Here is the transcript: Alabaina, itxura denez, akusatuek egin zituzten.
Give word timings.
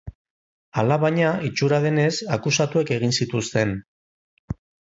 Alabaina, 0.83 1.33
itxura 1.49 1.79
denez, 1.85 2.09
akusatuek 2.39 2.95
egin 2.99 3.17
zituzten. 3.21 3.77